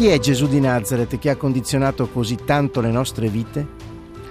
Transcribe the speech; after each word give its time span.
Chi 0.00 0.06
è 0.06 0.18
Gesù 0.18 0.46
di 0.46 0.60
Nazareth 0.60 1.18
che 1.18 1.28
ha 1.28 1.36
condizionato 1.36 2.08
così 2.08 2.36
tanto 2.42 2.80
le 2.80 2.90
nostre 2.90 3.28
vite? 3.28 3.68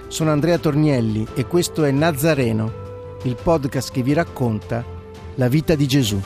Sono 0.08 0.32
Andrea 0.32 0.58
Tornielli 0.58 1.24
e 1.32 1.46
questo 1.46 1.84
è 1.84 1.92
Nazareno, 1.92 2.72
il 3.22 3.36
podcast 3.40 3.92
che 3.92 4.02
vi 4.02 4.12
racconta 4.12 4.84
la 5.36 5.46
vita 5.46 5.76
di 5.76 5.86
Gesù. 5.86 6.20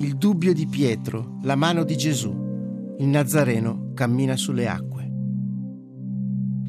Il 0.00 0.16
dubbio 0.16 0.52
di 0.52 0.66
Pietro, 0.66 1.38
la 1.44 1.54
mano 1.54 1.84
di 1.84 1.96
Gesù. 1.96 2.96
Il 2.98 3.06
Nazareno 3.06 3.92
cammina 3.94 4.36
sulle 4.36 4.66
acque. 4.66 4.93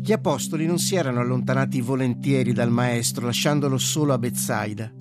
Gli 0.05 0.11
apostoli 0.11 0.67
non 0.67 0.77
si 0.77 0.93
erano 0.93 1.19
allontanati 1.19 1.81
volentieri 1.81 2.53
dal 2.53 2.69
Maestro, 2.69 3.25
lasciandolo 3.25 3.79
solo 3.79 4.13
a 4.13 4.19
Bezzaida. 4.19 4.91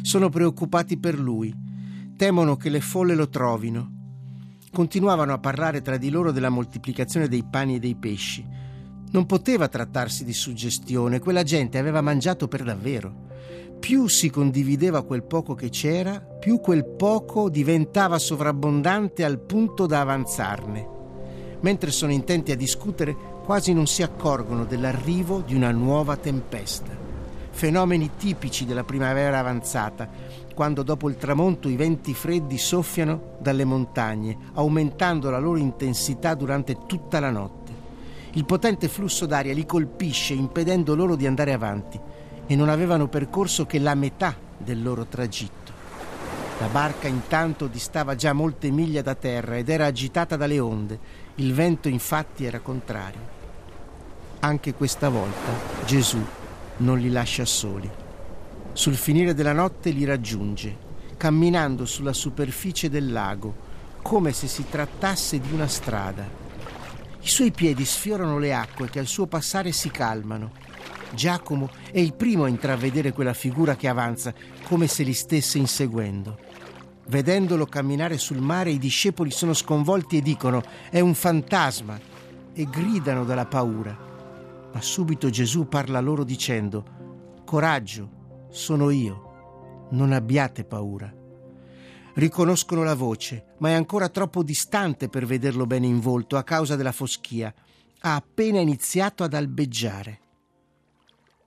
Sono 0.00 0.30
preoccupati 0.30 0.96
per 0.96 1.18
lui, 1.20 1.54
temono 2.16 2.56
che 2.56 2.70
le 2.70 2.80
folle 2.80 3.14
lo 3.14 3.28
trovino. 3.28 3.92
Continuavano 4.72 5.34
a 5.34 5.38
parlare 5.38 5.82
tra 5.82 5.98
di 5.98 6.08
loro 6.08 6.32
della 6.32 6.48
moltiplicazione 6.48 7.28
dei 7.28 7.44
pani 7.44 7.74
e 7.74 7.78
dei 7.78 7.94
pesci. 7.94 8.42
Non 9.10 9.26
poteva 9.26 9.68
trattarsi 9.68 10.24
di 10.24 10.32
suggestione, 10.32 11.20
quella 11.20 11.42
gente 11.42 11.76
aveva 11.76 12.00
mangiato 12.00 12.48
per 12.48 12.62
davvero. 12.62 13.26
Più 13.78 14.06
si 14.06 14.30
condivideva 14.30 15.04
quel 15.04 15.24
poco 15.24 15.54
che 15.54 15.68
c'era, 15.68 16.20
più 16.20 16.58
quel 16.60 16.86
poco 16.86 17.50
diventava 17.50 18.18
sovrabbondante 18.18 19.24
al 19.24 19.40
punto 19.40 19.84
da 19.84 20.00
avanzarne. 20.00 20.93
Mentre 21.64 21.92
sono 21.92 22.12
intenti 22.12 22.52
a 22.52 22.56
discutere, 22.56 23.16
quasi 23.42 23.72
non 23.72 23.86
si 23.86 24.02
accorgono 24.02 24.66
dell'arrivo 24.66 25.40
di 25.40 25.54
una 25.54 25.70
nuova 25.70 26.14
tempesta. 26.18 26.90
Fenomeni 27.52 28.10
tipici 28.18 28.66
della 28.66 28.84
primavera 28.84 29.38
avanzata, 29.38 30.06
quando 30.54 30.82
dopo 30.82 31.08
il 31.08 31.16
tramonto 31.16 31.70
i 31.70 31.76
venti 31.76 32.12
freddi 32.12 32.58
soffiano 32.58 33.36
dalle 33.38 33.64
montagne, 33.64 34.36
aumentando 34.52 35.30
la 35.30 35.38
loro 35.38 35.56
intensità 35.56 36.34
durante 36.34 36.76
tutta 36.86 37.18
la 37.18 37.30
notte. 37.30 37.72
Il 38.32 38.44
potente 38.44 38.88
flusso 38.88 39.24
d'aria 39.24 39.54
li 39.54 39.64
colpisce, 39.64 40.34
impedendo 40.34 40.94
loro 40.94 41.16
di 41.16 41.26
andare 41.26 41.54
avanti, 41.54 41.98
e 42.46 42.54
non 42.54 42.68
avevano 42.68 43.08
percorso 43.08 43.64
che 43.64 43.78
la 43.78 43.94
metà 43.94 44.36
del 44.58 44.82
loro 44.82 45.06
tragitto. 45.06 45.64
La 46.60 46.68
barca 46.68 47.08
intanto 47.08 47.66
distava 47.66 48.14
già 48.14 48.32
molte 48.32 48.70
miglia 48.70 49.02
da 49.02 49.14
terra 49.14 49.56
ed 49.56 49.70
era 49.70 49.86
agitata 49.86 50.36
dalle 50.36 50.60
onde. 50.60 51.22
Il 51.36 51.52
vento 51.52 51.88
infatti 51.88 52.44
era 52.44 52.60
contrario. 52.60 53.32
Anche 54.38 54.72
questa 54.72 55.08
volta 55.08 55.50
Gesù 55.84 56.24
non 56.76 57.00
li 57.00 57.10
lascia 57.10 57.44
soli. 57.44 57.90
Sul 58.72 58.94
finire 58.94 59.34
della 59.34 59.52
notte 59.52 59.90
li 59.90 60.04
raggiunge, 60.04 60.76
camminando 61.16 61.86
sulla 61.86 62.12
superficie 62.12 62.88
del 62.88 63.10
lago, 63.10 63.52
come 64.00 64.32
se 64.32 64.46
si 64.46 64.66
trattasse 64.68 65.40
di 65.40 65.50
una 65.50 65.66
strada. 65.66 66.24
I 67.20 67.28
suoi 67.28 67.50
piedi 67.50 67.84
sfiorano 67.84 68.38
le 68.38 68.54
acque 68.54 68.88
che 68.88 69.00
al 69.00 69.06
suo 69.06 69.26
passare 69.26 69.72
si 69.72 69.90
calmano. 69.90 70.52
Giacomo 71.14 71.68
è 71.90 71.98
il 71.98 72.14
primo 72.14 72.44
a 72.44 72.48
intravedere 72.48 73.12
quella 73.12 73.34
figura 73.34 73.74
che 73.74 73.88
avanza, 73.88 74.32
come 74.68 74.86
se 74.86 75.02
li 75.02 75.14
stesse 75.14 75.58
inseguendo. 75.58 76.38
Vedendolo 77.06 77.66
camminare 77.66 78.18
sul 78.18 78.40
mare, 78.40 78.70
i 78.70 78.78
discepoli 78.78 79.30
sono 79.30 79.52
sconvolti 79.52 80.18
e 80.18 80.22
dicono: 80.22 80.62
È 80.90 81.00
un 81.00 81.14
fantasma! 81.14 82.12
e 82.54 82.68
gridano 82.70 83.24
dalla 83.24 83.46
paura. 83.46 83.96
Ma 84.72 84.80
subito 84.80 85.28
Gesù 85.28 85.68
parla 85.68 86.00
loro 86.00 86.24
dicendo, 86.24 87.42
Coraggio, 87.44 88.46
sono 88.50 88.90
io, 88.90 89.88
non 89.90 90.12
abbiate 90.12 90.64
paura. 90.64 91.12
Riconoscono 92.14 92.84
la 92.84 92.94
voce, 92.94 93.54
ma 93.58 93.70
è 93.70 93.72
ancora 93.72 94.08
troppo 94.08 94.42
distante 94.42 95.08
per 95.08 95.26
vederlo 95.26 95.66
bene 95.66 95.86
in 95.86 96.00
volto 96.00 96.36
a 96.36 96.44
causa 96.44 96.76
della 96.76 96.92
foschia. 96.92 97.52
Ha 98.00 98.14
appena 98.14 98.60
iniziato 98.60 99.24
ad 99.24 99.34
albeggiare. 99.34 100.20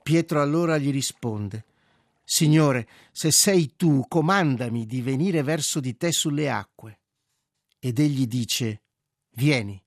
Pietro 0.02 0.40
allora 0.40 0.76
gli 0.78 0.90
risponde, 0.90 1.64
Signore, 2.30 2.86
se 3.10 3.30
sei 3.30 3.74
tu, 3.74 4.04
comandami 4.06 4.84
di 4.84 5.00
venire 5.00 5.42
verso 5.42 5.80
di 5.80 5.96
te 5.96 6.12
sulle 6.12 6.50
acque. 6.50 7.00
Ed 7.78 7.98
egli 7.98 8.26
dice, 8.26 8.82
Vieni. 9.30 9.82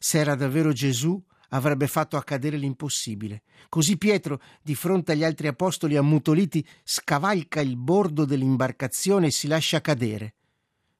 Se 0.00 0.18
era 0.18 0.34
davvero 0.34 0.72
Gesù, 0.72 1.16
avrebbe 1.50 1.86
fatto 1.86 2.16
accadere 2.16 2.56
l'impossibile. 2.56 3.44
Così 3.68 3.96
Pietro, 3.96 4.42
di 4.60 4.74
fronte 4.74 5.12
agli 5.12 5.22
altri 5.22 5.46
apostoli 5.46 5.96
ammutoliti, 5.96 6.66
scavalca 6.82 7.60
il 7.60 7.76
bordo 7.76 8.24
dell'imbarcazione 8.24 9.28
e 9.28 9.30
si 9.30 9.46
lascia 9.46 9.80
cadere. 9.80 10.34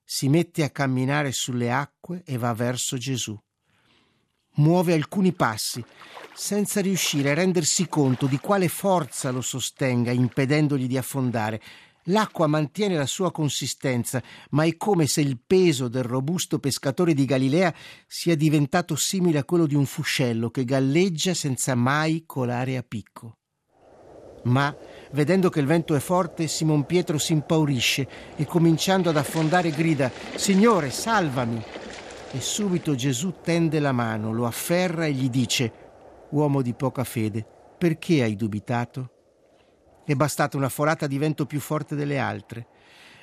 Si 0.04 0.28
mette 0.28 0.62
a 0.62 0.70
camminare 0.70 1.32
sulle 1.32 1.72
acque 1.72 2.22
e 2.24 2.38
va 2.38 2.54
verso 2.54 2.96
Gesù. 2.96 3.36
Muove 4.58 4.92
alcuni 4.92 5.32
passi, 5.32 5.84
senza 6.40 6.80
riuscire 6.80 7.32
a 7.32 7.34
rendersi 7.34 7.88
conto 7.88 8.26
di 8.26 8.38
quale 8.38 8.68
forza 8.68 9.32
lo 9.32 9.40
sostenga, 9.40 10.12
impedendogli 10.12 10.86
di 10.86 10.96
affondare, 10.96 11.60
L'acqua 12.10 12.46
mantiene 12.46 12.96
la 12.96 13.04
sua 13.04 13.30
consistenza, 13.30 14.22
ma 14.52 14.64
è 14.64 14.78
come 14.78 15.06
se 15.06 15.20
il 15.20 15.36
peso 15.46 15.88
del 15.88 16.04
robusto 16.04 16.58
pescatore 16.58 17.12
di 17.12 17.26
Galilea 17.26 17.74
sia 18.06 18.34
diventato 18.34 18.96
simile 18.96 19.36
a 19.36 19.44
quello 19.44 19.66
di 19.66 19.74
un 19.74 19.84
fuscello 19.84 20.48
che 20.48 20.64
galleggia 20.64 21.34
senza 21.34 21.74
mai 21.74 22.22
colare 22.24 22.78
a 22.78 22.84
picco. 22.86 23.36
Ma, 24.44 24.74
vedendo 25.10 25.50
che 25.50 25.60
il 25.60 25.66
vento 25.66 25.94
è 25.94 25.98
forte, 25.98 26.46
Simon 26.46 26.86
Pietro 26.86 27.18
si 27.18 27.34
impaurisce 27.34 28.08
e 28.36 28.46
cominciando 28.46 29.10
ad 29.10 29.18
affondare 29.18 29.68
grida 29.68 30.10
Signore, 30.34 30.88
salvami! 30.90 31.62
E 32.30 32.40
subito 32.40 32.94
Gesù 32.94 33.34
tende 33.42 33.80
la 33.80 33.92
mano, 33.92 34.32
lo 34.32 34.46
afferra 34.46 35.04
e 35.04 35.12
gli 35.12 35.28
dice 35.28 35.87
Uomo 36.30 36.60
di 36.60 36.74
poca 36.74 37.04
fede, 37.04 37.46
perché 37.78 38.22
hai 38.22 38.36
dubitato? 38.36 39.10
È 40.04 40.14
bastata 40.14 40.58
una 40.58 40.68
folata 40.68 41.06
di 41.06 41.16
vento 41.16 41.46
più 41.46 41.58
forte 41.58 41.94
delle 41.94 42.18
altre. 42.18 42.66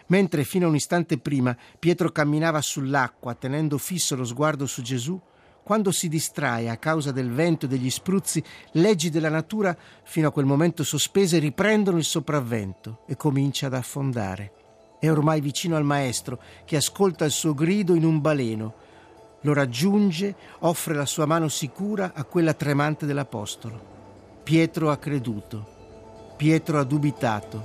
Mentre 0.08 0.44
fino 0.44 0.66
a 0.66 0.70
un 0.70 0.76
istante 0.76 1.20
prima 1.20 1.56
Pietro 1.78 2.12
camminava 2.12 2.62
sull'acqua 2.62 3.36
tenendo 3.36 3.78
fisso 3.78 4.16
lo 4.16 4.24
sguardo 4.24 4.66
su 4.66 4.82
Gesù, 4.82 5.22
quando 5.64 5.92
si 5.92 6.08
distrae 6.08 6.70
a 6.70 6.78
causa 6.78 7.12
del 7.12 7.32
vento 7.32 7.66
e 7.66 7.70
degli 7.70 7.90
spruzzi, 7.92 8.44
leggi 8.74 9.12
della 9.12 9.30
natura, 9.30 9.76
fino 10.04 10.28
a 10.28 10.32
quel 10.32 10.46
momento 10.46 10.84
sospese, 10.84 11.38
riprendono 11.38 11.98
il 11.98 12.04
sopravvento 12.04 13.04
e 13.08 13.16
comincia 13.16 13.68
ad 13.68 13.76
affondare. 13.76 14.52
È 15.00 15.10
ormai 15.10 15.42
vicino 15.42 15.76
al 15.76 15.84
maestro, 15.84 16.42
che 16.66 16.76
ascolta 16.76 17.26
il 17.26 17.32
suo 17.32 17.54
grido 17.54 17.94
in 17.94 18.04
un 18.04 18.20
baleno. 18.20 18.76
Lo 19.46 19.54
raggiunge, 19.54 20.36
offre 20.60 20.96
la 20.96 21.06
sua 21.06 21.26
mano 21.26 21.48
sicura 21.48 22.14
a 22.14 22.24
quella 22.24 22.56
tremante 22.56 23.06
dell'Apostolo. 23.06 23.94
Pietro 24.44 24.90
ha 24.90 24.98
creduto 24.98 25.74
Pietro 26.36 26.80
ha 26.80 26.84
dubitato. 26.84 27.64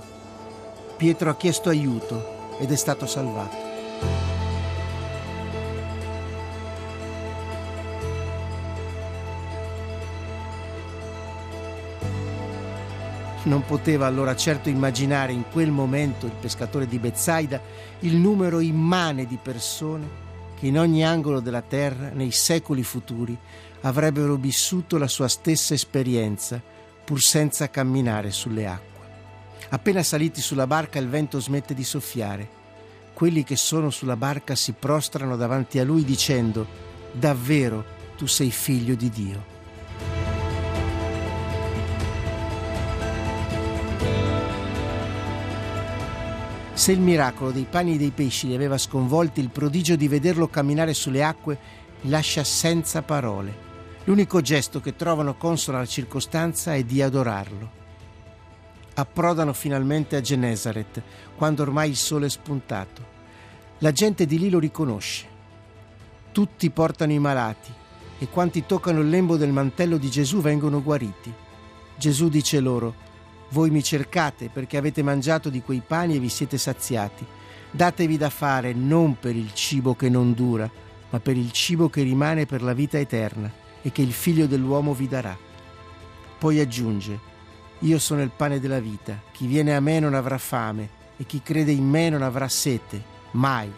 Pietro 0.96 1.30
ha 1.30 1.36
chiesto 1.36 1.70
aiuto 1.70 2.58
ed 2.60 2.70
è 2.70 2.76
stato 2.76 3.04
salvato. 3.04 3.56
Non 13.42 13.64
poteva 13.66 14.06
allora 14.06 14.36
certo 14.36 14.68
immaginare 14.68 15.32
in 15.32 15.44
quel 15.50 15.72
momento 15.72 16.26
il 16.26 16.32
pescatore 16.38 16.86
di 16.86 16.98
Bezzaida 17.00 17.60
il 18.00 18.14
numero 18.14 18.60
immane 18.60 19.26
di 19.26 19.38
persone 19.42 20.28
che 20.60 20.66
in 20.66 20.78
ogni 20.78 21.02
angolo 21.02 21.40
della 21.40 21.62
terra, 21.62 22.10
nei 22.12 22.32
secoli 22.32 22.82
futuri, 22.82 23.36
avrebbero 23.80 24.36
vissuto 24.36 24.98
la 24.98 25.08
sua 25.08 25.26
stessa 25.26 25.72
esperienza 25.72 26.62
pur 27.02 27.22
senza 27.22 27.70
camminare 27.70 28.30
sulle 28.30 28.66
acque. 28.66 29.06
Appena 29.70 30.02
saliti 30.02 30.42
sulla 30.42 30.66
barca 30.66 30.98
il 30.98 31.08
vento 31.08 31.40
smette 31.40 31.72
di 31.72 31.82
soffiare. 31.82 32.58
Quelli 33.14 33.42
che 33.42 33.56
sono 33.56 33.88
sulla 33.88 34.16
barca 34.16 34.54
si 34.54 34.72
prostrano 34.72 35.36
davanti 35.36 35.78
a 35.78 35.84
lui 35.84 36.04
dicendo, 36.04 36.66
davvero 37.10 37.82
tu 38.18 38.26
sei 38.26 38.50
figlio 38.50 38.94
di 38.94 39.08
Dio. 39.08 39.58
Se 46.80 46.92
il 46.92 47.00
miracolo 47.00 47.50
dei 47.50 47.66
pani 47.68 47.96
e 47.96 47.98
dei 47.98 48.10
pesci 48.10 48.46
li 48.46 48.54
aveva 48.54 48.78
sconvolti, 48.78 49.40
il 49.40 49.50
prodigio 49.50 49.96
di 49.96 50.08
vederlo 50.08 50.48
camminare 50.48 50.94
sulle 50.94 51.22
acque 51.22 51.58
li 52.00 52.08
lascia 52.08 52.42
senza 52.42 53.02
parole. 53.02 53.54
L'unico 54.04 54.40
gesto 54.40 54.80
che 54.80 54.96
trovano 54.96 55.34
consono 55.34 55.76
alla 55.76 55.84
circostanza 55.84 56.74
è 56.74 56.82
di 56.82 57.02
adorarlo. 57.02 57.70
Approdano 58.94 59.52
finalmente 59.52 60.16
a 60.16 60.22
Genesaret, 60.22 61.02
quando 61.36 61.60
ormai 61.60 61.90
il 61.90 61.96
sole 61.96 62.24
è 62.24 62.30
spuntato. 62.30 63.04
La 63.80 63.92
gente 63.92 64.24
di 64.24 64.38
lì 64.38 64.48
lo 64.48 64.58
riconosce. 64.58 65.26
Tutti 66.32 66.70
portano 66.70 67.12
i 67.12 67.18
malati 67.18 67.70
e 68.18 68.26
quanti 68.28 68.64
toccano 68.64 69.00
il 69.00 69.10
lembo 69.10 69.36
del 69.36 69.52
mantello 69.52 69.98
di 69.98 70.08
Gesù 70.08 70.40
vengono 70.40 70.82
guariti. 70.82 71.30
Gesù 71.98 72.30
dice 72.30 72.58
loro, 72.58 73.08
voi 73.50 73.70
mi 73.70 73.82
cercate 73.82 74.48
perché 74.48 74.76
avete 74.76 75.02
mangiato 75.02 75.48
di 75.48 75.62
quei 75.62 75.82
pani 75.84 76.16
e 76.16 76.18
vi 76.20 76.28
siete 76.28 76.58
saziati. 76.58 77.26
Datevi 77.70 78.16
da 78.16 78.30
fare 78.30 78.72
non 78.72 79.18
per 79.18 79.36
il 79.36 79.52
cibo 79.54 79.94
che 79.94 80.08
non 80.08 80.34
dura, 80.34 80.70
ma 81.10 81.20
per 81.20 81.36
il 81.36 81.50
cibo 81.52 81.88
che 81.88 82.02
rimane 82.02 82.46
per 82.46 82.62
la 82.62 82.72
vita 82.72 82.98
eterna 82.98 83.50
e 83.82 83.90
che 83.90 84.02
il 84.02 84.12
figlio 84.12 84.46
dell'uomo 84.46 84.94
vi 84.94 85.08
darà. 85.08 85.36
Poi 86.38 86.60
aggiunge, 86.60 87.18
io 87.80 87.98
sono 87.98 88.22
il 88.22 88.30
pane 88.34 88.60
della 88.60 88.80
vita, 88.80 89.20
chi 89.32 89.46
viene 89.46 89.74
a 89.74 89.80
me 89.80 89.98
non 89.98 90.14
avrà 90.14 90.38
fame 90.38 90.98
e 91.16 91.24
chi 91.26 91.42
crede 91.42 91.72
in 91.72 91.88
me 91.88 92.08
non 92.08 92.22
avrà 92.22 92.48
sete, 92.48 93.02
mai. 93.32 93.70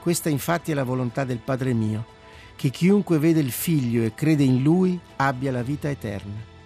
Questa 0.00 0.28
infatti 0.28 0.70
è 0.70 0.74
la 0.74 0.84
volontà 0.84 1.24
del 1.24 1.38
Padre 1.38 1.72
mio, 1.72 2.16
che 2.56 2.70
chiunque 2.70 3.18
vede 3.18 3.40
il 3.40 3.52
figlio 3.52 4.02
e 4.02 4.14
crede 4.14 4.42
in 4.42 4.62
lui 4.62 4.98
abbia 5.16 5.50
la 5.50 5.62
vita 5.62 5.88
eterna 5.88 6.56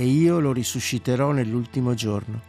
e 0.00 0.06
io 0.06 0.40
lo 0.40 0.50
risusciterò 0.52 1.30
nell'ultimo 1.32 1.92
giorno. 1.92 2.40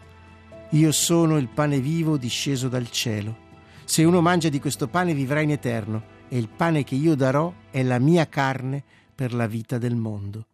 Io 0.70 0.94
sono 0.94 1.36
il 1.36 1.50
pane 1.50 1.82
vivo 1.82 2.16
disceso 2.16 2.70
dal 2.70 2.90
cielo. 2.90 3.50
Se 3.84 4.06
uno 4.06 4.22
mangia 4.22 4.48
di 4.48 4.62
questo 4.62 4.88
pane 4.88 5.14
vivrà 5.14 5.42
in 5.42 5.52
eterno, 5.52 6.02
e 6.30 6.38
il 6.38 6.48
pane 6.48 6.86
che 6.86 6.96
io 6.96 7.14
darò 7.14 7.54
è 7.70 7.84
la 7.84 8.00
mia 8.00 8.30
carne 8.30 8.82
per 9.14 9.34
la 9.34 9.48
vita 9.48 9.78
del 9.78 9.98
mondo. 9.98 10.46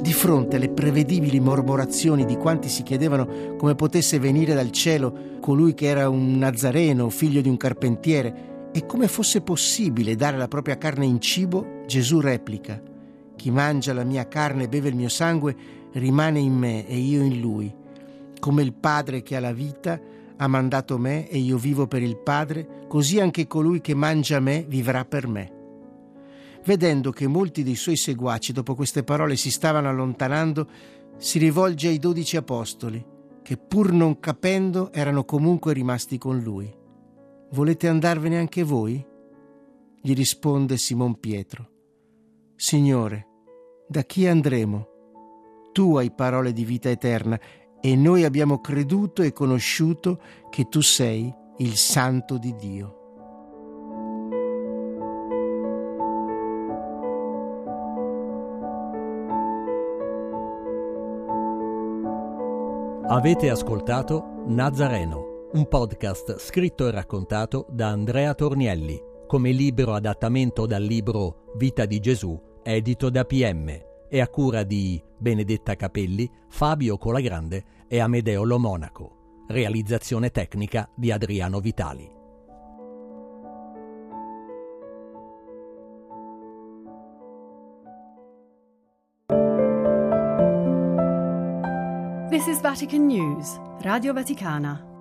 Di 0.00 0.12
fronte 0.14 0.56
alle 0.56 0.70
prevedibili 0.70 1.38
mormorazioni 1.38 2.24
di 2.24 2.38
quanti 2.38 2.70
si 2.70 2.82
chiedevano 2.82 3.56
come 3.58 3.74
potesse 3.74 4.18
venire 4.18 4.54
dal 4.54 4.70
cielo 4.70 5.36
colui 5.40 5.74
che 5.74 5.84
era 5.84 6.08
un 6.08 6.38
nazareno, 6.38 7.10
figlio 7.10 7.42
di 7.42 7.50
un 7.50 7.58
carpentiere, 7.58 8.70
e 8.72 8.86
come 8.86 9.06
fosse 9.06 9.42
possibile 9.42 10.16
dare 10.16 10.38
la 10.38 10.48
propria 10.48 10.78
carne 10.78 11.04
in 11.04 11.20
cibo, 11.20 11.82
Gesù 11.86 12.20
replica 12.20 12.92
chi 13.44 13.50
mangia 13.50 13.92
la 13.92 14.04
mia 14.04 14.26
carne 14.26 14.62
e 14.62 14.68
beve 14.68 14.88
il 14.88 14.94
mio 14.94 15.10
sangue 15.10 15.54
rimane 15.92 16.38
in 16.38 16.54
me 16.54 16.88
e 16.88 16.96
io 16.96 17.22
in 17.22 17.42
lui. 17.42 17.70
Come 18.40 18.62
il 18.62 18.72
Padre 18.72 19.22
che 19.22 19.36
ha 19.36 19.40
la 19.40 19.52
vita 19.52 20.00
ha 20.34 20.48
mandato 20.48 20.96
me 20.96 21.28
e 21.28 21.36
io 21.36 21.58
vivo 21.58 21.86
per 21.86 22.00
il 22.00 22.16
Padre, 22.16 22.86
così 22.88 23.20
anche 23.20 23.46
colui 23.46 23.82
che 23.82 23.94
mangia 23.94 24.40
me 24.40 24.64
vivrà 24.66 25.04
per 25.04 25.28
me. 25.28 25.52
Vedendo 26.64 27.10
che 27.10 27.26
molti 27.26 27.62
dei 27.62 27.76
suoi 27.76 27.96
seguaci 27.96 28.54
dopo 28.54 28.74
queste 28.74 29.04
parole 29.04 29.36
si 29.36 29.50
stavano 29.50 29.90
allontanando, 29.90 30.66
si 31.18 31.38
rivolge 31.38 31.88
ai 31.88 31.98
dodici 31.98 32.38
apostoli, 32.38 33.04
che 33.42 33.58
pur 33.58 33.92
non 33.92 34.20
capendo 34.20 34.90
erano 34.90 35.26
comunque 35.26 35.74
rimasti 35.74 36.16
con 36.16 36.38
lui. 36.38 36.74
Volete 37.50 37.88
andarvene 37.88 38.38
anche 38.38 38.62
voi? 38.62 39.06
Gli 40.00 40.14
risponde 40.14 40.78
Simon 40.78 41.20
Pietro. 41.20 41.68
Signore, 42.56 43.32
da 43.86 44.02
chi 44.02 44.26
andremo? 44.26 44.88
Tu 45.72 45.96
hai 45.96 46.10
parole 46.12 46.52
di 46.52 46.64
vita 46.64 46.88
eterna 46.88 47.38
e 47.80 47.96
noi 47.96 48.24
abbiamo 48.24 48.60
creduto 48.60 49.22
e 49.22 49.32
conosciuto 49.32 50.20
che 50.50 50.68
tu 50.68 50.80
sei 50.80 51.32
il 51.58 51.76
Santo 51.76 52.38
di 52.38 52.54
Dio. 52.54 52.98
Avete 63.06 63.50
ascoltato 63.50 64.44
Nazareno, 64.46 65.48
un 65.52 65.68
podcast 65.68 66.38
scritto 66.38 66.88
e 66.88 66.90
raccontato 66.90 67.66
da 67.68 67.88
Andrea 67.88 68.34
Tornielli 68.34 69.12
come 69.26 69.50
libero 69.50 69.94
adattamento 69.94 70.66
dal 70.66 70.82
libro 70.82 71.52
Vita 71.56 71.86
di 71.86 71.98
Gesù, 72.00 72.40
edito 72.64 73.10
da 73.10 73.24
PM, 73.24 73.68
e 74.08 74.20
a 74.20 74.28
cura 74.28 74.62
di 74.62 75.02
Benedetta 75.18 75.76
Capelli, 75.76 76.30
Fabio 76.48 76.96
Colagrande 76.96 77.64
e 77.86 78.00
Amedeo 78.00 78.44
Lomonaco. 78.44 79.44
Realizzazione 79.48 80.30
tecnica 80.30 80.88
di 80.94 81.12
Adriano 81.12 81.60
Vitali. 81.60 82.10
This 92.30 92.46
is 92.46 92.60
Vatican 92.60 93.06
News, 93.06 93.60
Radio 93.80 94.12
Vaticana. 94.12 94.93